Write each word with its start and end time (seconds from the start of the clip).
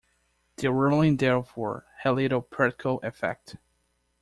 The 0.55 0.71
ruling 0.71 1.17
therefore 1.17 1.85
had 1.99 2.15
little 2.15 2.41
practical 2.41 2.99
effect. 3.03 3.57